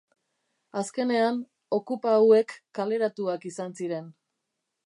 [0.81, 1.37] Azkenean,
[1.79, 4.13] okupa hauek kaleratuak izan ziren.